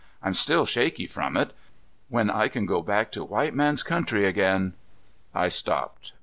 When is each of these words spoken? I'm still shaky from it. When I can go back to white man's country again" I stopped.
I'm 0.23 0.33
still 0.33 0.65
shaky 0.65 1.05
from 1.05 1.37
it. 1.37 1.53
When 2.09 2.31
I 2.31 2.47
can 2.47 2.65
go 2.65 2.81
back 2.81 3.11
to 3.11 3.23
white 3.23 3.53
man's 3.53 3.83
country 3.83 4.25
again" 4.25 4.73
I 5.35 5.47
stopped. 5.47 6.13